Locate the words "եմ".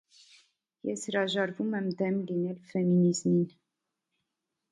1.79-1.91